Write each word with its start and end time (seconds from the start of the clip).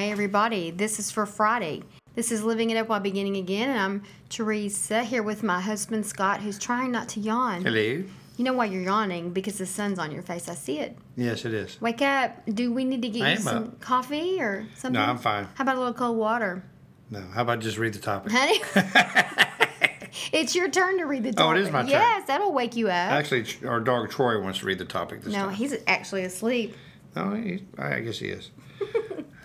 Hey 0.00 0.10
everybody, 0.10 0.70
this 0.70 0.98
is 0.98 1.10
for 1.10 1.26
Friday. 1.26 1.82
This 2.14 2.32
is 2.32 2.42
Living 2.42 2.70
It 2.70 2.78
Up 2.78 2.88
While 2.88 3.00
Beginning 3.00 3.36
Again, 3.36 3.68
and 3.68 3.78
I'm 3.78 4.02
Teresa 4.30 5.04
here 5.04 5.22
with 5.22 5.42
my 5.42 5.60
husband 5.60 6.06
Scott, 6.06 6.40
who's 6.40 6.58
trying 6.58 6.90
not 6.90 7.10
to 7.10 7.20
yawn. 7.20 7.62
Hello. 7.62 7.82
You 7.82 8.06
know 8.38 8.54
why 8.54 8.64
you're 8.64 8.80
yawning? 8.80 9.34
Because 9.34 9.58
the 9.58 9.66
sun's 9.66 9.98
on 9.98 10.10
your 10.10 10.22
face. 10.22 10.48
I 10.48 10.54
see 10.54 10.78
it. 10.78 10.96
Yes, 11.16 11.44
it 11.44 11.52
is. 11.52 11.78
Wake 11.82 12.00
up. 12.00 12.34
Do 12.46 12.72
we 12.72 12.84
need 12.84 13.02
to 13.02 13.10
get 13.10 13.24
I 13.24 13.32
you 13.32 13.36
am 13.36 13.42
some 13.42 13.64
up. 13.64 13.80
coffee 13.80 14.40
or 14.40 14.66
something? 14.74 14.98
No, 14.98 15.04
I'm 15.04 15.18
fine. 15.18 15.46
How 15.52 15.64
about 15.64 15.76
a 15.76 15.80
little 15.80 15.92
cold 15.92 16.16
water? 16.16 16.64
No, 17.10 17.20
how 17.34 17.42
about 17.42 17.58
just 17.60 17.76
read 17.76 17.92
the 17.92 17.98
topic? 17.98 18.32
Honey? 18.32 18.58
it's 20.32 20.54
your 20.54 20.70
turn 20.70 20.96
to 20.96 21.04
read 21.04 21.24
the 21.24 21.34
topic. 21.34 21.46
Oh, 21.46 21.60
it 21.60 21.66
is 21.66 21.70
my 21.70 21.82
turn. 21.82 21.90
Yes, 21.90 22.26
that'll 22.26 22.54
wake 22.54 22.74
you 22.74 22.86
up. 22.86 22.94
Actually, 23.12 23.44
our 23.68 23.80
dog 23.80 24.08
Troy 24.08 24.40
wants 24.40 24.60
to 24.60 24.64
read 24.64 24.78
the 24.78 24.86
topic 24.86 25.20
this 25.20 25.34
no, 25.34 25.44
time. 25.44 25.54
he's 25.54 25.76
actually 25.86 26.22
asleep. 26.22 26.74
No, 27.14 27.34
he, 27.34 27.64
I 27.76 28.00
guess 28.00 28.18
he 28.18 28.28
is. 28.28 28.50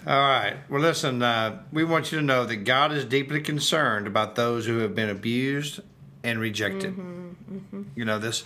All 0.08 0.20
right. 0.20 0.58
Well, 0.70 0.82
listen, 0.82 1.22
uh, 1.24 1.64
we 1.72 1.84
want 1.84 2.12
you 2.12 2.20
to 2.20 2.24
know 2.24 2.46
that 2.46 2.58
God 2.58 2.92
is 2.92 3.06
deeply 3.06 3.42
concerned 3.42 4.06
about 4.06 4.36
those 4.36 4.66
who 4.68 4.78
have 4.80 4.94
been 4.94 5.10
abused 5.10 5.80
and 6.24 6.40
rejected. 6.40 6.96
Mm-hmm, 6.96 7.84
You 7.96 8.06
know 8.06 8.20
this. 8.20 8.44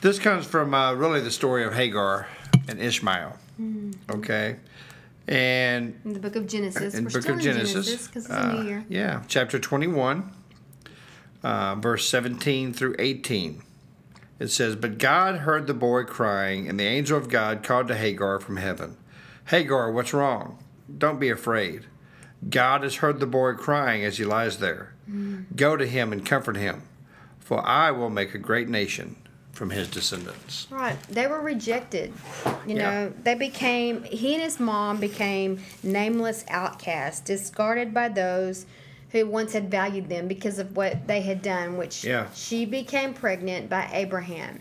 This 0.00 0.18
comes 0.18 0.46
from 0.46 0.72
uh, 0.72 0.94
really 0.94 1.20
the 1.20 1.30
story 1.30 1.64
of 1.64 1.74
Hagar 1.74 2.28
and 2.68 2.80
Ishmael. 2.80 3.36
Mm-hmm. 3.60 3.90
Okay, 4.18 4.56
and 5.28 5.98
In 6.04 6.12
the 6.14 6.20
book 6.20 6.36
of 6.36 6.46
Genesis. 6.46 6.94
in 6.94 7.04
the 7.04 7.10
book 7.10 7.28
of 7.28 7.40
Genesis, 7.40 8.06
because 8.06 8.24
it's 8.26 8.32
a 8.34 8.40
uh, 8.40 8.52
new 8.52 8.62
year. 8.68 8.84
yeah, 8.88 9.22
chapter 9.28 9.58
twenty-one, 9.58 10.30
uh, 11.42 11.74
verse 11.74 12.08
seventeen 12.08 12.72
through 12.72 12.94
eighteen. 12.98 13.62
It 14.38 14.48
says, 14.48 14.74
"But 14.76 14.98
God 14.98 15.40
heard 15.40 15.66
the 15.66 15.74
boy 15.74 16.04
crying, 16.04 16.68
and 16.68 16.78
the 16.80 16.84
angel 16.84 17.18
of 17.18 17.28
God 17.28 17.62
called 17.62 17.88
to 17.88 17.96
Hagar 17.96 18.40
from 18.40 18.56
heaven, 18.56 18.96
Hagar, 19.50 19.90
what's 19.90 20.14
wrong? 20.14 20.58
Don't 20.96 21.18
be 21.18 21.28
afraid. 21.28 21.86
God 22.48 22.84
has 22.84 22.96
heard 22.96 23.18
the 23.18 23.26
boy 23.26 23.54
crying 23.54 24.04
as 24.04 24.16
he 24.16 24.24
lies 24.24 24.58
there. 24.58 24.92
Go 25.56 25.76
to 25.76 25.86
him 25.86 26.12
and 26.12 26.24
comfort 26.24 26.56
him, 26.56 26.82
for 27.40 27.60
I 27.66 27.90
will 27.90 28.10
make 28.10 28.32
a 28.32 28.38
great 28.38 28.68
nation 28.68 29.16
from 29.52 29.70
his 29.70 29.88
descendants." 29.88 30.68
Right. 30.70 30.96
They 31.08 31.26
were 31.26 31.40
rejected. 31.40 32.12
You 32.64 32.76
Yeah. 32.76 32.90
know, 32.90 33.12
they 33.24 33.34
became, 33.34 34.04
he 34.04 34.34
and 34.34 34.42
his 34.42 34.60
mom 34.60 34.98
became 34.98 35.58
nameless 35.82 36.44
outcasts, 36.48 37.20
discarded 37.20 37.92
by 37.92 38.08
those 38.08 38.66
who 39.10 39.26
once 39.26 39.52
had 39.52 39.68
valued 39.68 40.08
them 40.08 40.28
because 40.28 40.60
of 40.60 40.76
what 40.76 41.08
they 41.08 41.22
had 41.22 41.42
done, 41.42 41.76
which 41.76 42.04
Yeah. 42.04 42.26
she 42.32 42.64
became 42.64 43.14
pregnant 43.14 43.68
by 43.68 43.88
Abraham. 43.92 44.60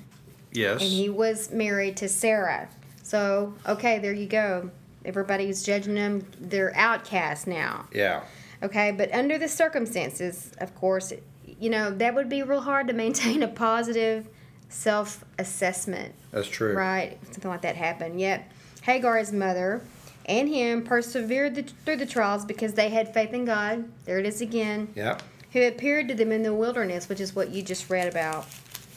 Yes. 0.52 0.82
And 0.82 0.90
he 0.90 1.10
was 1.10 1.52
married 1.52 1.96
to 1.98 2.10
Sarah. 2.10 2.70
So, 3.04 3.54
okay, 3.68 4.00
there 4.00 4.14
you 4.14 4.28
go. 4.28 4.72
Everybody's 5.06 5.64
judging 5.64 5.96
them. 5.96 6.26
They're 6.40 6.76
outcasts 6.76 7.48
now. 7.48 7.88
yeah. 7.94 8.24
Okay, 8.62 8.92
but 8.92 9.14
under 9.14 9.38
the 9.38 9.48
circumstances, 9.48 10.52
of 10.58 10.76
course, 10.76 11.14
you 11.46 11.70
know, 11.70 11.92
that 11.92 12.14
would 12.14 12.28
be 12.28 12.44
real 12.44 12.60
hard 12.60 12.88
to 12.88 12.94
maintain 12.94 13.42
a 13.42 13.48
positive 13.48 14.28
self 14.68 15.24
assessment, 15.38 16.14
That's 16.32 16.48
true. 16.48 16.74
right? 16.76 17.18
Something 17.32 17.50
like 17.52 17.62
that 17.62 17.76
happened. 17.78 18.20
Yet, 18.20 18.52
Hagar's 18.82 19.32
mother 19.32 19.82
and 20.26 20.50
him 20.50 20.84
persevered 20.84 21.56
the, 21.56 21.64
through 21.64 21.96
the 21.98 22.06
trials 22.06 22.44
because 22.46 22.74
they 22.74 22.90
had 22.90 23.14
faith 23.14 23.34
in 23.34 23.46
God. 23.46 23.90
There 24.06 24.20
it 24.20 24.26
is 24.26 24.42
again. 24.42 24.90
Yeah. 24.94 25.18
Who 25.54 25.66
appeared 25.66 26.10
to 26.10 26.14
them 26.14 26.32
in 26.34 26.44
the 26.44 26.54
wilderness, 26.54 27.08
which 27.10 27.20
is 27.22 27.34
what 27.36 27.50
you 27.52 27.64
just 27.64 27.90
read 27.90 28.08
about. 28.08 28.46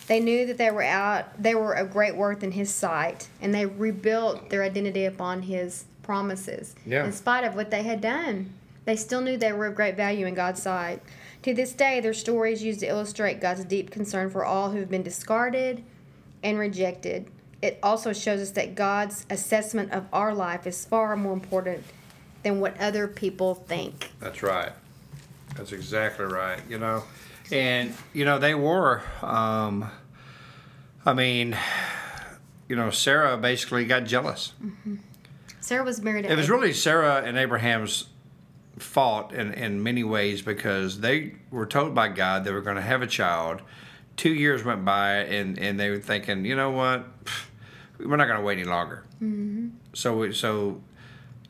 They 0.09 0.19
knew 0.21 0.45
that 0.47 0.59
they 0.59 0.71
were 0.73 0.83
out, 0.83 1.41
they 1.41 1.55
were 1.55 1.73
of 1.73 1.93
great 1.93 2.17
worth 2.17 2.43
in 2.43 2.51
His 2.53 2.75
sight, 2.75 3.29
and 3.41 3.55
they 3.55 3.65
rebuilt 3.65 4.51
their 4.51 4.63
identity 4.65 5.05
upon 5.05 5.43
His 5.43 5.85
promises. 6.03 6.75
Yeah. 6.85 7.05
In 7.05 7.13
spite 7.13 7.45
of 7.45 7.55
what 7.55 7.71
they 7.71 7.83
had 7.83 8.01
done, 8.01 8.53
they 8.85 8.97
still 8.97 9.21
knew 9.21 9.37
they 9.37 9.53
were 9.53 9.67
of 9.67 9.75
great 9.75 9.97
value 9.97 10.27
in 10.27 10.35
God's 10.35 10.63
sight. 10.63 11.03
To 11.43 11.55
this 11.55 11.73
day, 11.73 12.01
their 12.01 12.15
stories 12.15 12.63
used 12.63 12.81
to 12.81 12.87
illustrate 12.87 13.41
God's 13.41 13.65
deep 13.65 13.91
concern 13.91 14.31
for 14.31 14.45
all 14.45 14.71
who 14.71 14.79
have 14.79 14.91
been 14.91 15.03
discarded 15.03 15.85
and 16.43 16.59
rejected. 16.59 17.29
It 17.61 17.79
also 17.83 18.13
shows 18.13 18.41
us 18.41 18.51
that 18.53 18.75
God's 18.75 19.27
assessment 19.31 19.93
of 19.93 20.07
our 20.13 20.35
life 20.35 20.67
is 20.67 20.85
far 20.85 21.17
more 21.17 21.33
important 21.33 21.85
than 22.43 22.61
what 22.61 22.79
other 22.81 23.07
people 23.07 23.55
think. 23.55 24.11
That's 24.19 24.43
right. 24.43 24.73
That's 25.57 25.73
exactly 25.73 26.25
right. 26.25 26.61
You 26.69 26.79
know, 26.79 27.05
and 27.51 27.95
you 28.13 28.25
know 28.25 28.39
they 28.39 28.55
were. 28.55 29.03
Um, 29.21 29.89
I 31.05 31.13
mean, 31.13 31.57
you 32.69 32.77
know, 32.77 32.91
Sarah 32.91 33.37
basically 33.37 33.85
got 33.85 34.05
jealous. 34.05 34.55
Sarah 35.63 35.85
was 35.85 36.03
married. 36.03 36.27
It 36.27 36.37
was 36.37 36.45
Abraham. 36.47 36.61
really 36.61 36.73
Sarah 36.75 37.23
and 37.25 37.39
Abraham's 37.39 38.09
fault 38.79 39.33
in 39.33 39.53
in 39.55 39.83
many 39.83 40.05
ways 40.05 40.43
because 40.43 41.01
they 41.01 41.35
were 41.51 41.67
told 41.67 41.95
by 41.95 42.09
God 42.09 42.45
they 42.45 42.53
were 42.53 42.61
going 42.61 42.77
to 42.77 42.83
have 42.83 43.01
a 43.03 43.07
child. 43.07 43.63
Two 44.17 44.35
years 44.35 44.63
went 44.65 44.85
by, 44.85 45.15
and 45.19 45.59
and 45.59 45.81
they 45.81 45.89
were 45.91 45.99
thinking, 45.99 46.45
you 46.45 46.55
know 46.57 46.71
what, 46.71 47.07
we're 47.99 48.17
not 48.17 48.27
going 48.27 48.39
to 48.39 48.45
wait 48.45 48.59
any 48.59 48.69
longer. 48.69 49.05
Mm-hmm. 49.23 49.69
So 49.95 50.31
so, 50.33 50.83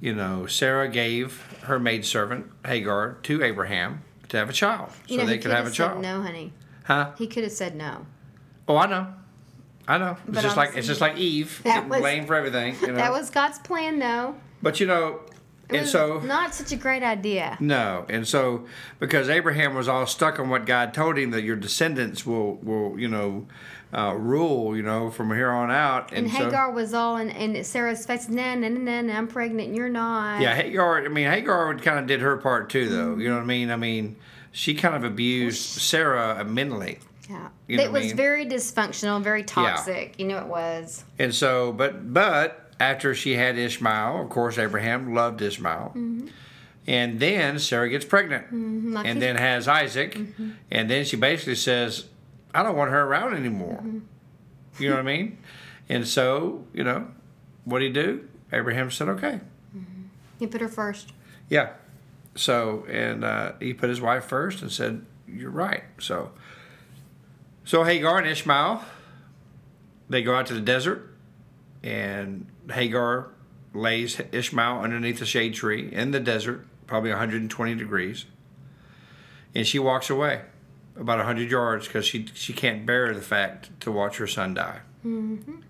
you 0.00 0.15
know, 0.15 0.47
Sarah 0.47 0.89
gave 0.89 1.41
her 1.62 1.79
maidservant 1.81 2.47
Hagar 2.65 3.15
to 3.25 3.43
Abraham 3.43 4.03
to 4.29 4.37
have 4.37 4.49
a 4.49 4.53
child, 4.53 4.91
You 5.09 5.17
so 5.17 5.23
know, 5.23 5.27
they 5.29 5.34
could 5.39 5.43
could 5.44 5.50
have 5.53 5.67
a 5.67 5.71
child. 5.71 6.00
no, 6.03 6.23
honey. 6.23 6.53
Huh? 6.84 7.12
He 7.19 7.27
could 7.27 7.43
have 7.44 7.53
said 7.53 7.75
no. 7.77 8.06
Oh, 8.69 8.77
I 8.77 8.87
know. 8.87 9.09
I 9.88 9.98
know. 9.98 10.16
It's 10.26 10.34
But 10.34 10.43
just 10.43 10.56
like 10.56 10.76
it's 10.76 10.87
just 10.87 11.00
like 11.00 11.16
Eve 11.19 11.60
that 11.65 11.88
was- 11.88 12.00
blamed 12.00 12.26
for 12.26 12.34
everything. 12.34 12.76
You 12.81 12.88
know? 12.88 12.94
That 12.94 13.12
was 13.12 13.31
God's 13.31 13.59
plan, 13.59 13.98
though. 13.98 14.37
but 14.62 14.78
you 14.81 14.87
know, 14.87 15.20
It 15.69 15.76
and 15.76 15.81
was 15.82 15.91
so 15.91 16.20
not 16.20 16.54
such 16.54 16.72
a 16.72 16.76
great 16.76 17.03
idea. 17.03 17.56
No, 17.60 18.06
and 18.09 18.26
so 18.26 18.65
because 19.00 19.28
Abraham 19.28 19.75
was 19.75 19.88
all 19.88 20.06
stuck 20.06 20.38
on 20.38 20.48
what 20.50 20.66
God 20.66 20.94
told 20.94 21.19
him 21.19 21.31
that 21.32 21.43
your 21.43 21.56
descendants 21.56 22.25
will 22.26 22.56
will 22.56 22.98
you 22.98 23.09
know 23.09 23.47
uh, 23.93 24.15
rule 24.15 24.75
you 24.76 24.82
know 24.82 25.10
from 25.10 25.31
here 25.34 25.50
on 25.50 25.70
out, 25.70 26.12
And, 26.12 26.31
so 26.31 26.44
Hagar 26.44 26.70
was 26.72 26.94
all 26.94 27.16
in, 27.19 27.28
in 27.31 27.62
Sarah's 27.64 28.06
face. 28.06 28.28
No, 28.28 28.54
no, 28.54 28.69
no, 28.69 29.00
no, 29.03 29.12
I'm 29.12 29.26
pregnant. 29.28 29.69
and 29.69 29.76
You're 29.76 29.88
not. 29.91 30.41
yeah, 30.41 30.54
Hagar. 30.54 31.04
I 31.04 31.09
mean, 31.09 31.28
Hagar 31.28 31.75
kind 31.78 31.99
of 31.99 32.06
did 32.06 32.20
her 32.20 32.37
part 32.38 32.70
too, 32.70 32.88
though. 32.88 33.16
You 33.16 33.28
know 33.28 33.34
what 33.34 33.43
I 33.43 33.47
mean? 33.47 33.70
I 33.70 33.76
mean, 33.76 34.16
she 34.53 34.75
kind 34.75 34.94
of 34.94 35.04
abused 35.04 35.60
Sarah 35.60 36.43
mentally, 36.44 37.00
Yeah. 37.31 37.49
You 37.69 37.77
know 37.77 37.83
it 37.84 37.88
I 37.88 37.91
was 37.91 38.06
mean? 38.06 38.16
very 38.16 38.47
dysfunctional, 38.47 39.22
very 39.22 39.44
toxic. 39.44 40.19
You 40.19 40.27
know 40.27 40.38
it 40.38 40.47
was. 40.47 41.05
and 41.19 41.34
so 41.34 41.72
but 41.72 42.12
but 42.12 42.71
after 42.81 43.15
she 43.15 43.34
had 43.34 43.56
Ishmael, 43.56 44.22
of 44.22 44.28
course, 44.31 44.59
Abraham 44.59 45.15
loved 45.15 45.41
Ishmael. 45.41 45.94
And 46.84 47.21
then 47.21 47.61
Sarah 47.61 47.88
gets 47.88 48.05
pregnant, 48.05 48.47
Mm-hmm. 48.47 48.93
Like 48.94 49.06
and 49.06 49.22
then 49.22 49.37
has 49.37 49.69
Isaac, 49.69 50.19
and 50.71 50.91
then 50.91 51.05
she 51.05 51.15
basically 51.16 51.55
says, 51.55 52.06
"I 52.53 52.65
don't 52.65 52.77
want 52.77 52.91
her 52.91 53.03
around 53.05 53.34
anymore." 53.34 53.78
Mm-hmm. 53.84 54.82
You 54.82 54.88
know 54.91 54.97
what 54.97 55.00
I 55.03 55.05
mean? 55.05 55.38
And 55.88 56.08
so, 56.08 56.64
you 56.75 56.82
know, 56.82 57.06
what 57.64 57.79
did 57.79 57.94
he 57.97 58.02
do? 58.02 58.29
Abraham 58.52 58.91
said, 58.91 59.08
"Okay, 59.11 59.38
he 60.41 60.47
put 60.49 60.61
her 60.61 60.69
first. 60.69 61.12
yeah." 61.49 61.75
So, 62.35 62.85
and 62.91 63.23
uh, 63.25 63.52
he 63.61 63.75
put 63.75 63.88
his 63.91 64.00
wife 64.00 64.25
first 64.25 64.61
and 64.62 64.73
said, 64.73 65.05
"You're 65.29 65.50
right." 65.50 65.85
So, 66.00 66.32
so 67.64 67.85
Hagar 67.85 68.19
and 68.19 68.26
Ishmael, 68.26 68.82
they 70.09 70.23
go 70.23 70.35
out 70.35 70.47
to 70.47 70.55
the 70.55 70.61
desert, 70.61 71.14
and 71.82 72.47
Hagar 72.70 73.31
lays 73.75 74.20
Ishmael 74.32 74.81
underneath 74.81 75.20
a 75.23 75.26
shade 75.26 75.55
tree 75.55 75.93
in 75.93 76.11
the 76.11 76.20
desert, 76.20 76.67
probably 76.87 77.11
120 77.11 77.75
degrees, 77.75 78.26
and 79.55 79.67
she 79.67 79.79
walks 79.79 80.11
away 80.11 80.43
about 80.97 81.19
100 81.19 81.50
yards 81.50 81.87
because 81.87 82.05
she 82.05 82.26
she 82.35 82.53
can't 82.53 82.85
bear 82.85 83.14
the 83.14 83.23
fact 83.23 83.70
to 83.81 83.91
watch 83.91 84.19
her 84.19 84.26
son 84.26 84.55
die. 84.55 84.81
Mm-hmm. 85.05 85.61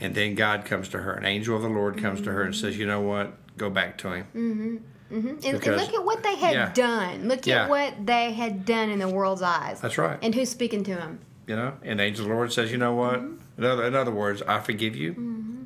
And 0.00 0.14
then 0.14 0.34
God 0.34 0.64
comes 0.64 0.88
to 0.90 0.98
her, 0.98 1.12
an 1.12 1.24
angel 1.24 1.56
of 1.56 1.62
the 1.62 1.68
Lord 1.68 1.98
comes 1.98 2.20
to 2.22 2.32
her 2.32 2.42
and 2.42 2.54
says, 2.54 2.72
mm-hmm. 2.72 2.80
"You 2.80 2.86
know 2.86 3.00
what? 3.00 3.56
Go 3.56 3.70
back 3.70 3.98
to 3.98 4.12
him." 4.12 4.26
Mm-hmm. 4.34 4.76
Mm-hmm. 5.14 5.28
And, 5.28 5.44
and 5.44 5.60
Because- 5.60 5.80
look 5.80 5.94
at 5.94 6.04
what 6.04 6.22
they 6.22 6.34
had 6.36 6.54
yeah. 6.54 6.72
done. 6.72 7.28
Look 7.28 7.46
Yeah. 7.46 7.64
at 7.64 7.68
what 7.70 8.04
they 8.04 8.32
had 8.32 8.64
done 8.64 8.90
in 8.90 8.98
the 8.98 9.08
world's 9.08 9.42
eyes. 9.42 9.80
That's 9.80 9.96
right. 9.98 10.18
And 10.22 10.34
who's 10.34 10.48
speaking 10.50 10.82
to 10.84 10.96
him? 10.96 11.20
You 11.46 11.56
know, 11.56 11.74
and 11.82 12.00
the 12.00 12.04
angel 12.04 12.24
of 12.24 12.28
the 12.30 12.34
Lord 12.34 12.52
says, 12.52 12.72
"You 12.72 12.78
know 12.78 12.94
what? 12.94 13.20
Mm-hmm. 13.20 13.62
In, 13.62 13.64
other, 13.64 13.84
in 13.86 13.94
other 13.94 14.10
words, 14.10 14.42
I 14.42 14.60
forgive 14.60 14.96
you. 14.96 15.12
Mm-hmm. 15.12 15.62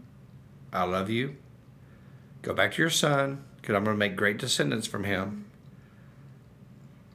I 0.72 0.82
love 0.84 1.08
you. 1.08 1.36
Go 2.42 2.52
back 2.52 2.72
to 2.74 2.82
your 2.82 2.90
son, 2.90 3.42
because 3.60 3.74
I'm 3.74 3.84
going 3.84 3.94
to 3.94 3.98
make 3.98 4.16
great 4.16 4.38
descendants 4.38 4.86
from 4.86 5.04
him, 5.04 5.46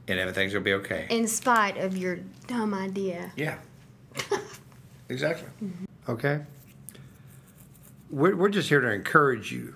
and 0.08 0.18
everything's 0.20 0.54
going 0.54 0.64
to 0.64 0.70
be 0.70 0.74
okay. 0.74 1.08
In 1.10 1.28
spite 1.28 1.78
of 1.78 1.96
your 1.98 2.18
dumb 2.48 2.74
idea. 2.74 3.32
Yeah. 3.36 3.58
exactly. 5.10 5.50
Okay? 6.10 6.42
We're, 8.10 8.36
we're 8.36 8.50
just 8.50 8.70
here 8.70 8.82
to 8.82 8.92
encourage 8.92 9.52
you. 9.52 9.76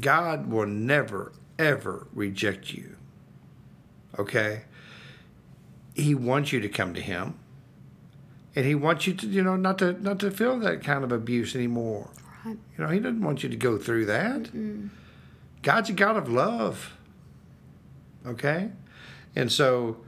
God 0.00 0.50
will 0.50 0.66
never, 0.66 1.32
ever 1.58 2.06
reject 2.12 2.72
you. 2.72 2.96
Okay? 4.18 4.62
He 5.94 6.14
wants 6.14 6.52
you 6.52 6.60
to 6.60 6.68
come 6.68 6.94
to 6.94 7.00
Him. 7.00 7.38
And 8.54 8.64
He 8.64 8.74
wants 8.74 9.06
you 9.06 9.14
to, 9.14 9.26
you 9.26 9.42
know, 9.42 9.56
not 9.56 9.78
to 9.78 9.92
not 9.92 10.18
to 10.20 10.30
feel 10.30 10.58
that 10.60 10.82
kind 10.82 11.04
of 11.04 11.12
abuse 11.12 11.54
anymore. 11.54 12.10
Right. 12.44 12.56
You 12.76 12.84
know, 12.84 12.90
He 12.90 13.00
doesn't 13.00 13.22
want 13.22 13.42
you 13.42 13.48
to 13.48 13.56
go 13.56 13.78
through 13.78 14.06
that. 14.06 14.50
God's 15.62 15.90
a 15.90 15.92
God 15.92 16.16
of 16.16 16.28
love. 16.28 16.96
Okay? 18.26 18.70
And 19.36 19.52
so 19.52 19.98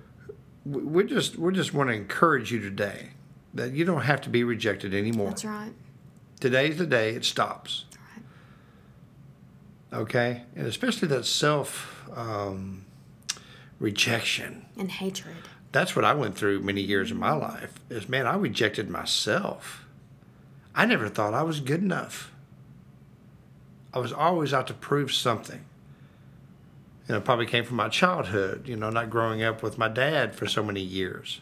we 0.65 1.05
just 1.05 1.37
we 1.37 1.53
just 1.53 1.75
want 1.75 1.91
to 1.91 1.95
encourage 1.95 2.53
you 2.53 2.61
today 2.61 3.11
that 3.55 3.73
you 3.73 3.85
don't 3.85 4.03
have 4.03 4.21
to 4.23 4.29
be 4.29 4.45
rejected 4.45 4.95
anymore. 4.95 5.29
That's 5.29 5.45
right. 5.45 5.73
Today's 6.39 6.79
the 6.79 6.87
day 6.87 7.11
it 7.11 7.25
stops. 7.25 7.85
Okay? 9.93 10.43
And 10.55 10.67
especially 10.67 11.09
that 11.09 11.27
self 11.27 12.09
um, 12.15 12.85
rejection. 13.79 14.67
And 14.77 14.91
hatred. 14.91 15.37
That's 15.73 15.95
what 15.95 16.05
I 16.05 16.15
went 16.15 16.37
through 16.37 16.61
many 16.61 16.81
years 16.81 17.11
of 17.11 17.17
my 17.17 17.33
life. 17.33 17.75
Is 17.89 18.09
man, 18.09 18.27
I 18.27 18.37
rejected 18.37 18.89
myself. 18.91 19.85
I 20.75 20.87
never 20.87 21.09
thought 21.09 21.35
I 21.35 21.43
was 21.43 21.61
good 21.61 21.83
enough. 21.83 22.33
I 23.93 23.99
was 23.99 24.13
always 24.13 24.53
out 24.53 24.67
to 24.69 24.75
prove 24.75 25.13
something. 25.13 25.65
And 27.09 27.17
it 27.17 27.25
probably 27.25 27.47
came 27.47 27.65
from 27.65 27.77
my 27.77 27.89
childhood, 27.89 28.69
you 28.69 28.77
know, 28.77 28.91
not 28.91 29.11
growing 29.11 29.43
up 29.43 29.65
with 29.65 29.79
my 29.79 29.89
dad 29.89 30.35
for 30.35 30.47
so 30.47 30.63
many 30.63 30.81
years. 30.81 31.41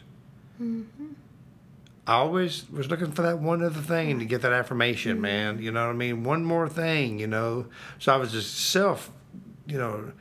I 2.09 2.13
always 2.13 2.67
was 2.71 2.89
looking 2.89 3.11
for 3.11 3.21
that 3.21 3.37
one 3.37 3.63
other 3.63 3.81
thing 3.81 4.17
to 4.17 4.25
get 4.25 4.41
that 4.41 4.51
affirmation, 4.51 5.13
mm-hmm. 5.13 5.21
man. 5.21 5.61
You 5.61 5.71
know 5.71 5.85
what 5.85 5.93
I 5.93 5.95
mean? 5.95 6.23
One 6.23 6.43
more 6.43 6.67
thing, 6.67 7.19
you 7.19 7.27
know. 7.27 7.67
So 7.99 8.11
I 8.11 8.17
was 8.17 8.31
just 8.31 8.71
self, 8.71 9.11
you 9.67 9.77
know, 9.77 10.11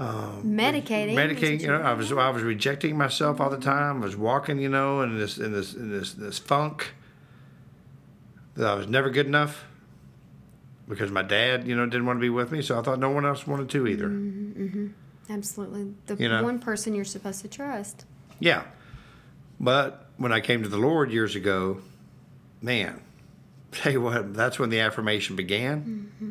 um, 0.00 0.42
Medicating. 0.44 1.14
medicating. 1.14 1.60
You 1.60 1.68
know, 1.68 1.82
I 1.82 1.92
was 1.92 2.10
I 2.10 2.30
was 2.30 2.42
rejecting 2.42 2.98
myself 2.98 3.40
all 3.40 3.48
the 3.48 3.60
time. 3.60 4.02
I 4.02 4.06
was 4.06 4.16
walking, 4.16 4.58
you 4.58 4.68
know, 4.68 5.02
in 5.02 5.20
this 5.20 5.38
in 5.38 5.52
this 5.52 5.72
in 5.72 5.92
this 5.96 6.14
this 6.14 6.40
funk 6.40 6.94
that 8.56 8.66
I 8.66 8.74
was 8.74 8.88
never 8.88 9.08
good 9.08 9.26
enough 9.26 9.66
because 10.88 11.12
my 11.12 11.22
dad, 11.22 11.64
you 11.64 11.76
know, 11.76 11.86
didn't 11.86 12.06
want 12.06 12.16
to 12.16 12.22
be 12.22 12.30
with 12.30 12.50
me. 12.50 12.60
So 12.60 12.76
I 12.76 12.82
thought 12.82 12.98
no 12.98 13.10
one 13.10 13.24
else 13.24 13.46
wanted 13.46 13.68
to 13.70 13.86
either. 13.86 14.08
Mm-hmm, 14.08 14.62
mm-hmm. 14.64 15.32
Absolutely. 15.32 15.94
The 16.06 16.16
You 16.16 16.28
know? 16.28 16.42
one 16.42 16.58
person 16.58 16.92
you're 16.92 17.04
supposed 17.04 17.40
to 17.42 17.48
trust. 17.48 18.04
Yeah, 18.40 18.64
but 19.60 20.09
when 20.20 20.32
I 20.32 20.40
came 20.40 20.62
to 20.62 20.68
the 20.68 20.76
Lord 20.76 21.10
years 21.10 21.34
ago, 21.34 21.80
man, 22.60 23.00
tell 23.72 23.90
you 23.90 24.02
what, 24.02 24.34
that's 24.34 24.58
when 24.58 24.68
the 24.68 24.78
affirmation 24.78 25.34
began, 25.34 26.10
mm-hmm. 26.20 26.30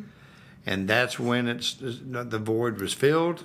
and 0.64 0.86
that's 0.86 1.18
when 1.18 1.48
it's 1.48 1.76
the 1.80 2.38
void 2.38 2.80
was 2.80 2.94
filled, 2.94 3.44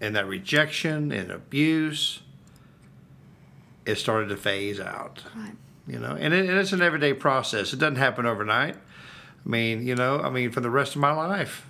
and 0.00 0.16
that 0.16 0.26
rejection 0.26 1.12
and 1.12 1.30
abuse, 1.30 2.20
it 3.84 3.96
started 3.96 4.30
to 4.30 4.36
phase 4.38 4.80
out. 4.80 5.24
Right. 5.36 5.52
You 5.86 5.98
know, 5.98 6.16
and, 6.18 6.32
it, 6.32 6.48
and 6.48 6.58
it's 6.58 6.72
an 6.72 6.80
everyday 6.80 7.12
process. 7.12 7.74
It 7.74 7.78
doesn't 7.78 7.96
happen 7.96 8.24
overnight. 8.24 8.76
I 8.76 9.48
mean, 9.48 9.86
you 9.86 9.94
know, 9.94 10.20
I 10.20 10.30
mean, 10.30 10.52
for 10.52 10.62
the 10.62 10.70
rest 10.70 10.94
of 10.94 11.02
my 11.02 11.12
life, 11.12 11.66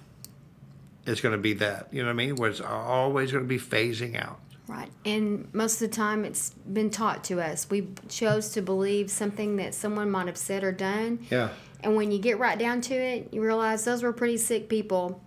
it's 1.06 1.20
going 1.20 1.34
to 1.34 1.40
be 1.40 1.54
that. 1.54 1.88
You 1.90 2.02
know 2.02 2.08
what 2.08 2.12
I 2.12 2.16
mean? 2.16 2.36
Where 2.36 2.50
it's 2.50 2.60
always 2.60 3.32
going 3.32 3.42
to 3.42 3.48
be 3.48 3.58
phasing 3.58 4.22
out. 4.22 4.38
Right. 4.72 4.88
And 5.04 5.52
most 5.52 5.82
of 5.82 5.90
the 5.90 5.94
time 5.94 6.24
it's 6.24 6.50
been 6.50 6.88
taught 6.88 7.24
to 7.24 7.40
us. 7.42 7.68
We 7.68 7.88
chose 8.08 8.48
to 8.52 8.62
believe 8.62 9.10
something 9.10 9.56
that 9.56 9.74
someone 9.74 10.10
might 10.10 10.28
have 10.28 10.38
said 10.38 10.64
or 10.64 10.72
done. 10.72 11.18
Yeah. 11.30 11.50
And 11.82 11.94
when 11.94 12.10
you 12.10 12.18
get 12.18 12.38
right 12.38 12.58
down 12.58 12.80
to 12.82 12.94
it, 12.94 13.28
you 13.34 13.42
realize 13.42 13.84
those 13.84 14.02
were 14.02 14.12
pretty 14.14 14.38
sick 14.38 14.70
people 14.70 15.20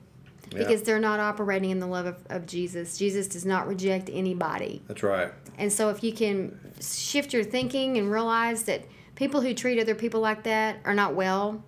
Yeah. 0.51 0.59
because 0.59 0.81
they're 0.81 1.00
not 1.00 1.19
operating 1.19 1.69
in 1.69 1.80
the 1.80 1.86
love 1.86 2.07
of, 2.07 2.18
of 2.30 2.47
Jesus. 2.47 2.97
Jesus 2.97 3.27
does 3.27 3.45
not 3.45 3.68
reject 3.68 4.09
anybody. 4.12 4.81
That's 4.88 5.03
right. 5.03 5.31
And 5.59 5.71
so 5.71 5.89
if 5.89 6.03
you 6.03 6.12
can 6.12 6.57
shift 6.81 7.31
your 7.31 7.44
thinking 7.44 7.98
and 7.98 8.12
realize 8.12 8.63
that 8.63 8.86
people 9.13 9.41
who 9.41 9.53
treat 9.53 9.80
other 9.80 9.95
people 9.95 10.21
like 10.21 10.44
that 10.44 10.77
are 10.86 10.95
not 10.95 11.13
well, 11.13 11.63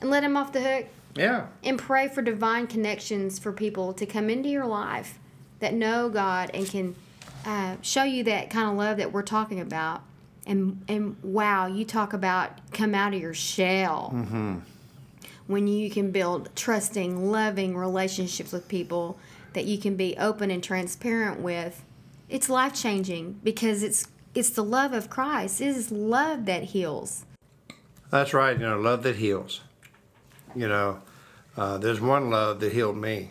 and 0.00 0.10
let 0.10 0.20
them 0.20 0.36
off 0.36 0.52
the 0.52 0.60
hook, 0.60 0.86
Yeah. 1.16 1.46
and 1.64 1.78
pray 1.78 2.06
for 2.08 2.20
divine 2.20 2.66
connections 2.66 3.38
for 3.38 3.50
people 3.50 3.92
to 3.94 4.04
come 4.04 4.28
into 4.28 4.48
your 4.50 4.66
life 4.66 5.18
that 5.60 5.74
know 5.74 6.08
God 6.08 6.50
and 6.54 6.66
can 6.66 6.94
uh, 7.44 7.76
show 7.82 8.04
you 8.04 8.24
that 8.24 8.50
kind 8.50 8.68
of 8.68 8.76
love 8.76 8.98
that 8.98 9.12
we're 9.12 9.22
talking 9.22 9.60
about. 9.60 10.02
And 10.46 10.82
and 10.88 11.16
wow, 11.22 11.66
you 11.66 11.84
talk 11.84 12.12
about 12.12 12.72
come 12.72 12.94
out 12.94 13.14
of 13.14 13.20
your 13.20 13.34
shell. 13.34 14.10
When 15.46 15.66
you 15.66 15.90
can 15.90 16.10
build 16.10 16.50
trusting, 16.56 17.30
loving 17.30 17.76
relationships 17.76 18.52
with 18.52 18.68
people 18.68 19.18
that 19.54 19.64
you 19.64 19.78
can 19.78 19.96
be 19.96 20.14
open 20.18 20.50
and 20.50 20.62
transparent 20.62 21.40
with, 21.40 21.82
it's 22.28 22.50
life 22.50 22.74
changing 22.74 23.40
because 23.42 23.82
it's 23.82 24.06
it's 24.34 24.50
the 24.50 24.64
love 24.64 24.92
of 24.92 25.10
Christ. 25.10 25.60
It 25.60 25.68
is 25.68 25.90
love 25.90 26.44
that 26.46 26.64
heals. 26.64 27.24
That's 28.10 28.32
right. 28.32 28.58
You 28.58 28.66
know, 28.66 28.78
love 28.78 29.02
that 29.02 29.16
heals. 29.16 29.60
You 30.54 30.68
know, 30.68 31.00
uh, 31.56 31.78
there's 31.78 32.00
one 32.00 32.30
love 32.30 32.60
that 32.60 32.72
healed 32.72 32.96
me. 32.96 33.30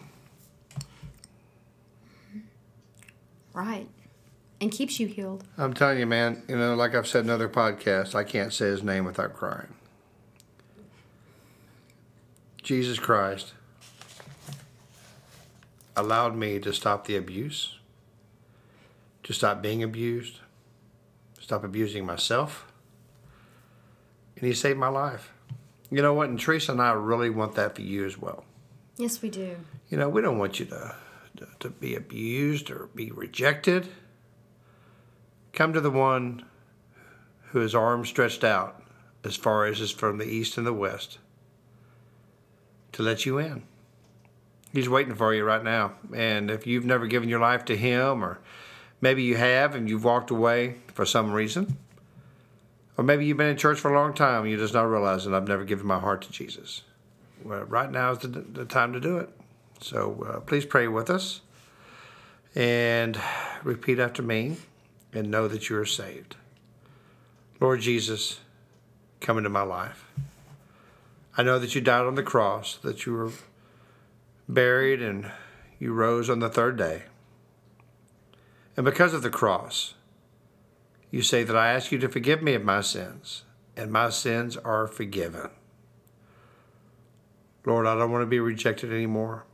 Right. 3.57 3.89
And 4.61 4.71
keeps 4.71 4.99
you 4.99 5.07
healed. 5.07 5.43
I'm 5.57 5.73
telling 5.73 5.97
you, 5.97 6.05
man, 6.05 6.43
you 6.47 6.55
know, 6.55 6.75
like 6.75 6.93
I've 6.93 7.07
said 7.07 7.23
in 7.23 7.31
other 7.31 7.49
podcasts, 7.49 8.13
I 8.13 8.23
can't 8.23 8.53
say 8.53 8.67
his 8.67 8.83
name 8.83 9.03
without 9.03 9.33
crying. 9.33 9.73
Jesus 12.61 12.99
Christ 12.99 13.53
allowed 15.95 16.35
me 16.35 16.59
to 16.59 16.71
stop 16.71 17.07
the 17.07 17.15
abuse, 17.15 17.79
to 19.23 19.33
stop 19.33 19.59
being 19.63 19.81
abused, 19.81 20.35
stop 21.39 21.63
abusing 21.63 22.05
myself, 22.05 22.71
and 24.35 24.45
he 24.45 24.53
saved 24.53 24.77
my 24.77 24.89
life. 24.89 25.31
You 25.89 26.03
know 26.03 26.13
what? 26.13 26.29
And 26.29 26.39
Teresa 26.39 26.73
and 26.73 26.81
I 26.81 26.91
really 26.91 27.31
want 27.31 27.55
that 27.55 27.73
for 27.73 27.81
you 27.81 28.05
as 28.05 28.19
well. 28.19 28.45
Yes, 28.97 29.23
we 29.23 29.31
do. 29.31 29.55
You 29.89 29.97
know, 29.97 30.09
we 30.09 30.21
don't 30.21 30.37
want 30.37 30.59
you 30.59 30.67
to, 30.67 30.95
to, 31.59 31.69
be 31.69 31.95
abused 31.95 32.69
or 32.69 32.89
be 32.95 33.11
rejected. 33.11 33.87
Come 35.53 35.73
to 35.73 35.81
the 35.81 35.91
one 35.91 36.45
who 37.49 37.59
has 37.59 37.73
arms 37.73 38.09
stretched 38.09 38.43
out 38.43 38.81
as 39.23 39.35
far 39.35 39.65
as 39.65 39.81
is 39.81 39.91
from 39.91 40.17
the 40.17 40.25
east 40.25 40.57
and 40.57 40.67
the 40.67 40.73
west 40.73 41.19
to 42.93 43.03
let 43.03 43.25
you 43.25 43.37
in. 43.37 43.63
He's 44.73 44.89
waiting 44.89 45.15
for 45.15 45.33
you 45.33 45.43
right 45.43 45.63
now. 45.63 45.93
And 46.13 46.51
if 46.51 46.67
you've 46.67 46.85
never 46.85 47.07
given 47.07 47.29
your 47.29 47.39
life 47.39 47.65
to 47.65 47.77
him, 47.77 48.23
or 48.23 48.39
maybe 49.01 49.23
you 49.23 49.35
have 49.37 49.75
and 49.75 49.89
you've 49.89 50.03
walked 50.03 50.31
away 50.31 50.75
for 50.93 51.05
some 51.05 51.31
reason, 51.31 51.77
or 52.97 53.03
maybe 53.03 53.25
you've 53.25 53.37
been 53.37 53.49
in 53.49 53.57
church 53.57 53.79
for 53.79 53.93
a 53.93 53.99
long 53.99 54.13
time 54.13 54.43
and 54.43 54.51
you 54.51 54.57
just 54.57 54.73
not 54.73 54.83
realizing 54.83 55.33
I've 55.33 55.47
never 55.47 55.63
given 55.63 55.85
my 55.85 55.99
heart 55.99 56.23
to 56.23 56.31
Jesus. 56.31 56.83
Well, 57.43 57.63
right 57.63 57.91
now 57.91 58.11
is 58.11 58.19
the, 58.19 58.27
the 58.27 58.65
time 58.65 58.93
to 58.93 58.99
do 58.99 59.17
it. 59.17 59.29
So 59.79 60.25
uh, 60.27 60.39
please 60.41 60.65
pray 60.65 60.87
with 60.87 61.09
us 61.09 61.41
and 62.55 63.19
repeat 63.63 63.99
after 63.99 64.23
me 64.23 64.57
and 65.13 65.29
know 65.29 65.47
that 65.47 65.69
you 65.69 65.77
are 65.77 65.85
saved. 65.85 66.35
Lord 67.59 67.81
Jesus, 67.81 68.39
come 69.19 69.37
into 69.37 69.49
my 69.49 69.61
life. 69.61 70.05
I 71.37 71.43
know 71.43 71.59
that 71.59 71.75
you 71.75 71.81
died 71.81 72.05
on 72.05 72.15
the 72.15 72.23
cross, 72.23 72.77
that 72.77 73.05
you 73.05 73.13
were 73.13 73.31
buried 74.49 75.01
and 75.01 75.31
you 75.79 75.93
rose 75.93 76.29
on 76.29 76.39
the 76.39 76.49
third 76.49 76.77
day. 76.77 77.03
And 78.75 78.85
because 78.85 79.13
of 79.13 79.21
the 79.21 79.29
cross, 79.29 79.93
you 81.09 81.21
say 81.21 81.43
that 81.43 81.55
I 81.55 81.73
ask 81.73 81.91
you 81.91 81.99
to 81.99 82.09
forgive 82.09 82.41
me 82.41 82.53
of 82.53 82.63
my 82.63 82.81
sins, 82.81 83.43
and 83.75 83.91
my 83.91 84.09
sins 84.09 84.57
are 84.57 84.87
forgiven. 84.87 85.49
Lord, 87.65 87.87
I 87.87 87.95
don't 87.95 88.11
want 88.11 88.21
to 88.23 88.27
be 88.27 88.39
rejected 88.39 88.91
anymore. 88.91 89.45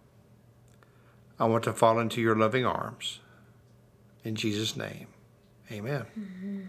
I 1.43 1.45
want 1.45 1.65
to 1.65 1.73
fall 1.73 1.99
into 1.99 2.21
your 2.21 2.37
loving 2.37 2.65
arms. 2.65 3.19
In 4.23 4.35
Jesus' 4.35 4.77
name, 4.77 5.07
amen. 5.69 6.05
Mm-hmm. 6.17 6.61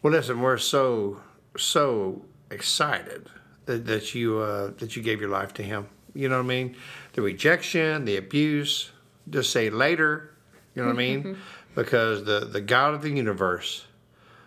Well, 0.00 0.14
listen, 0.14 0.40
we're 0.40 0.56
so, 0.56 1.20
so 1.58 2.22
excited 2.50 3.28
that, 3.66 3.84
that 3.84 4.14
you 4.14 4.38
uh, 4.38 4.70
that 4.78 4.96
you 4.96 5.02
gave 5.02 5.20
your 5.20 5.28
life 5.28 5.52
to 5.54 5.62
Him. 5.62 5.88
You 6.14 6.30
know 6.30 6.38
what 6.38 6.44
I 6.44 6.48
mean? 6.48 6.76
The 7.12 7.20
rejection, 7.20 8.06
the 8.06 8.16
abuse. 8.16 8.90
Just 9.28 9.50
say 9.50 9.68
later. 9.68 10.30
You 10.74 10.82
know 10.82 10.88
what 10.88 10.94
I 10.94 10.98
mean? 10.98 11.22
Mm-hmm. 11.22 11.40
Because 11.74 12.24
the 12.24 12.40
the 12.40 12.62
God 12.62 12.94
of 12.94 13.02
the 13.02 13.10
universe, 13.10 13.84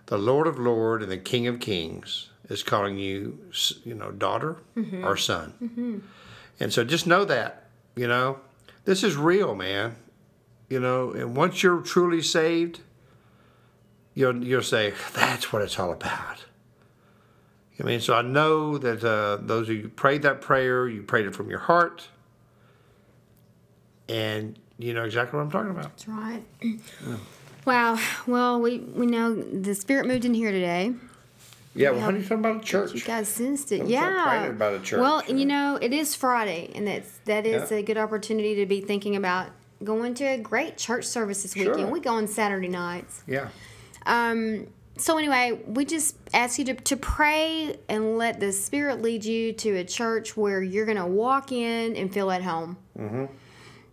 the 0.08 0.18
Lord 0.18 0.48
of 0.48 0.58
Lords 0.58 1.04
and 1.04 1.12
the 1.12 1.18
King 1.20 1.46
of 1.46 1.60
Kings, 1.60 2.32
is 2.50 2.64
calling 2.64 2.98
you, 2.98 3.38
you 3.84 3.94
know, 3.94 4.10
daughter 4.10 4.58
mm-hmm. 4.76 5.06
or 5.06 5.16
son. 5.16 6.02
And 6.60 6.74
so 6.74 6.84
just 6.84 7.06
know 7.06 7.24
that. 7.26 7.66
You 7.96 8.08
know, 8.08 8.40
this 8.88 9.04
is 9.04 9.18
real, 9.18 9.54
man. 9.54 9.98
You 10.70 10.80
know, 10.80 11.12
and 11.12 11.36
once 11.36 11.62
you're 11.62 11.82
truly 11.82 12.22
saved, 12.22 12.80
you'll 14.14 14.44
you'll 14.44 14.64
say 14.64 14.94
that's 15.14 15.52
what 15.52 15.62
it's 15.62 15.78
all 15.78 15.92
about. 15.92 16.46
I 17.80 17.84
mean, 17.84 18.00
so 18.00 18.16
I 18.16 18.22
know 18.22 18.78
that 18.78 19.04
uh, 19.04 19.38
those 19.42 19.70
of 19.70 19.76
you 19.76 19.90
prayed 19.90 20.22
that 20.24 20.42
prayer, 20.42 20.88
you 20.88 21.04
prayed 21.04 21.26
it 21.26 21.36
from 21.36 21.50
your 21.50 21.60
heart, 21.60 22.08
and 24.08 24.58
you 24.80 24.94
know 24.94 25.04
exactly 25.04 25.38
what 25.38 25.44
I'm 25.44 25.52
talking 25.52 25.72
about. 25.72 25.84
That's 25.84 26.08
right. 26.08 26.44
Wow. 27.66 28.00
Well, 28.26 28.62
we 28.62 28.80
we 28.80 29.06
know 29.08 29.36
the 29.36 29.76
spirit 29.76 30.08
moved 30.08 30.24
in 30.24 30.34
here 30.34 30.54
today. 30.54 30.94
Yeah, 31.78 31.92
well, 31.92 32.02
how 32.02 32.12
do 32.12 32.18
you 32.18 32.24
talk 32.24 32.40
about 32.40 32.58
a 32.58 32.60
church? 32.66 32.94
You 32.94 33.02
guys 33.02 33.28
sensed 33.28 33.72
it, 33.72 33.82
I'm 33.82 33.88
yeah. 33.88 34.46
about 34.46 34.74
a 34.74 34.80
church, 34.80 35.00
Well, 35.00 35.24
you 35.28 35.46
know, 35.46 35.78
it 35.82 35.94
is 35.94 36.16
Friday, 36.16 36.72
and 36.76 36.88
that's 36.88 37.20
that 37.26 37.46
is 37.46 37.72
Yeah. 37.72 37.78
a 37.78 37.84
good 37.84 37.98
opportunity 37.98 38.56
to 38.56 38.66
be 38.66 38.82
thinking 38.82 39.16
about 39.16 39.50
going 39.84 40.16
to 40.16 40.24
a 40.26 40.38
great 40.40 40.78
church 40.78 41.06
service 41.06 41.44
this 41.44 41.54
Sure. 41.54 41.72
weekend. 41.72 41.92
We 41.92 42.00
go 42.00 42.12
on 42.14 42.28
Saturday 42.28 42.68
nights. 42.68 43.22
Yeah. 43.28 43.50
Um. 44.06 44.68
So 44.98 45.16
anyway, 45.20 45.62
we 45.68 45.86
just 45.86 46.16
ask 46.34 46.58
you 46.58 46.66
to, 46.66 46.74
to 46.74 46.98
pray 46.98 47.78
and 47.88 48.18
let 48.18 48.40
the 48.40 48.52
Spirit 48.52 49.04
lead 49.04 49.24
you 49.24 49.54
to 49.54 49.76
a 49.78 49.84
church 49.84 50.36
where 50.36 50.64
you're 50.64 50.86
going 50.86 50.98
to 50.98 51.06
walk 51.06 51.52
in 51.52 51.96
and 51.96 52.12
feel 52.12 52.32
at 52.32 52.42
home. 52.42 52.78
Mm-hmm. 52.98 53.26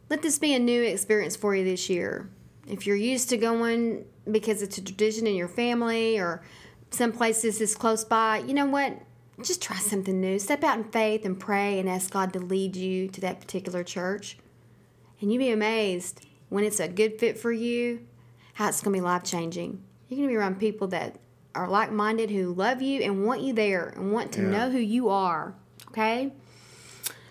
Let 0.09 0.23
this 0.23 0.39
be 0.39 0.55
a 0.55 0.59
new 0.59 0.81
experience 0.83 1.37
for 1.37 1.55
you 1.55 1.63
this 1.63 1.91
year. 1.91 2.31
If 2.67 2.87
you're 2.87 2.97
used 2.97 3.29
to 3.31 3.37
going 3.37 4.07
because 4.31 4.63
it's 4.63 4.79
a 4.79 4.83
tradition 4.83 5.27
in 5.27 5.35
your 5.35 5.49
family 5.49 6.19
or 6.19 6.41
some 6.95 7.13
places 7.13 7.61
is 7.61 7.75
close 7.75 8.05
by, 8.05 8.39
you 8.39 8.55
know 8.55 8.67
what? 8.67 8.99
Just 9.43 9.61
try 9.61 9.77
something 9.77 10.21
new. 10.21 10.39
Step 10.39 10.63
out 10.63 10.79
in 10.79 10.85
faith 10.85 11.25
and 11.25 11.39
pray 11.39 11.79
and 11.79 11.89
ask 11.89 12.11
God 12.11 12.33
to 12.35 12.39
lead 12.39 12.77
you 12.77 13.09
to 13.09 13.21
that 13.23 13.41
particular 13.41 13.83
church. 13.83 14.39
And 15.21 15.33
you'd 15.33 15.41
be 15.41 15.51
amazed 15.51 16.25
when 16.49 16.65
it's 16.65 16.81
a 16.81 16.89
good 16.89 17.19
fit 17.19 17.39
for 17.39 17.51
you, 17.51 18.07
how 18.55 18.69
it's 18.69 18.81
going 18.81 18.95
to 18.95 19.01
be 19.01 19.05
life 19.05 19.25
changing. 19.25 19.83
You're 20.09 20.19
going 20.19 20.29
to 20.29 20.33
be 20.33 20.37
around 20.37 20.61
people 20.61 20.87
that 20.89 21.17
are 21.55 21.69
like 21.69 21.91
minded 21.91 22.31
who 22.31 22.53
love 22.53 22.81
you 22.81 23.03
and 23.03 23.27
want 23.27 23.41
you 23.41 23.53
there 23.53 23.89
and 23.97 24.13
want 24.13 24.33
to 24.33 24.43
Yeah. 24.43 24.51
know 24.51 24.71
who 24.71 24.79
you 24.79 25.09
are. 25.09 25.55
Okay? 25.89 26.33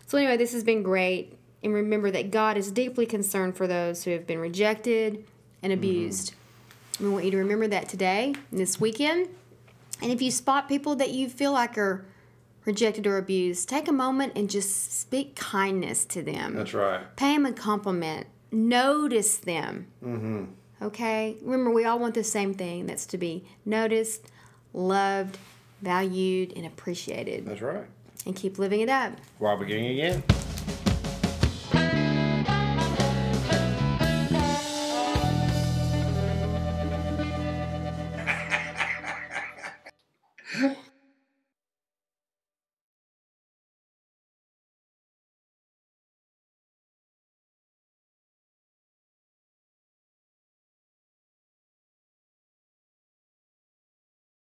So, 0.08 0.18
anyway, 0.18 0.38
this 0.38 0.54
has 0.54 0.64
been 0.64 0.84
great. 0.84 1.38
And 1.64 1.74
remember 1.74 2.12
that 2.12 2.30
God 2.30 2.58
is 2.58 2.72
deeply 2.72 3.06
concerned 3.06 3.56
for 3.56 3.68
those 3.68 4.04
who 4.04 4.12
have 4.12 4.28
been 4.28 4.40
rejected 4.40 5.24
and 5.62 5.72
mm-hmm. 5.72 5.80
abused. 5.80 6.34
We 7.00 7.10
want 7.10 7.26
you 7.26 7.32
to 7.32 7.38
remember 7.38 7.68
that 7.70 7.88
today, 7.90 8.36
and 8.52 8.60
this 8.60 8.80
weekend. 8.80 9.30
And 10.04 10.12
if 10.12 10.22
you 10.22 10.32
spot 10.32 10.68
people 10.68 10.98
that 10.98 11.12
you 11.12 11.30
feel 11.30 11.54
like 11.54 11.78
are 11.78 12.06
rejected 12.66 13.08
or 13.08 13.18
abused, 13.18 13.70
take 13.70 13.88
a 13.88 13.94
moment 13.94 14.34
and 14.36 14.50
just 14.50 15.00
speak 15.00 15.36
kindness 15.36 16.04
to 16.06 16.22
them. 16.22 16.56
That's 16.56 16.74
right. 16.74 17.16
Pay 17.16 17.34
them 17.34 17.46
a 17.46 17.54
compliment. 17.54 18.28
Notice 18.52 19.38
them. 19.38 19.88
Mm-hmm. 20.04 20.44
Okay? 20.82 21.38
Remember, 21.42 21.72
we 21.72 21.86
all 21.86 22.00
want 22.00 22.16
the 22.16 22.24
same 22.24 22.54
thing 22.54 22.86
that's 22.86 23.06
to 23.08 23.18
be 23.18 23.46
noticed, 23.66 24.30
loved, 24.74 25.38
valued, 25.82 26.52
and 26.56 26.66
appreciated. 26.66 27.46
That's 27.46 27.62
right. 27.62 27.86
And 28.26 28.36
keep 28.36 28.60
living 28.60 28.82
it 28.82 28.90
up. 28.90 29.14
While 29.40 29.58
beginning 29.58 29.92
again. 29.92 30.24